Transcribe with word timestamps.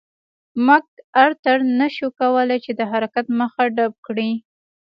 مک 0.65 0.85
ارتر 1.23 1.57
نه 1.79 1.87
شوای 1.95 2.13
کولای 2.19 2.59
چې 2.65 2.71
د 2.79 2.81
حرکت 2.91 3.25
مخه 3.39 3.63
ډپ 3.75 3.93
کړي. 4.05 4.31